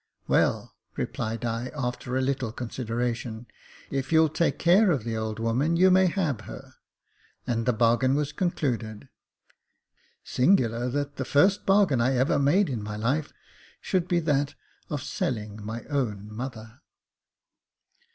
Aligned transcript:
"Well," 0.27 0.73
replied 0.97 1.45
I, 1.45 1.71
after 1.77 2.17
a 2.17 2.21
little 2.21 2.51
consideration," 2.51 3.45
if 3.91 4.11
you'll 4.11 4.29
take 4.29 4.57
care 4.57 4.89
of 4.89 5.03
the 5.03 5.15
old 5.15 5.37
woman, 5.37 5.77
you 5.77 5.91
may 5.91 6.07
have 6.07 6.41
her,"— 6.41 6.73
and 7.45 7.67
the 7.67 7.71
bargain 7.73 8.15
was 8.15 8.33
concluded. 8.33 9.09
Singular 10.23 10.89
that 10.89 11.17
the 11.17 11.23
first 11.23 11.67
bargain 11.67 12.01
I 12.01 12.15
ever 12.15 12.39
made 12.39 12.67
in 12.67 12.81
my 12.81 12.95
life 12.95 13.31
should 13.79 14.07
be 14.07 14.19
that 14.21 14.55
of 14.89 15.03
selling 15.03 15.63
my 15.63 15.83
own 15.83 16.33
mother. 16.33 16.79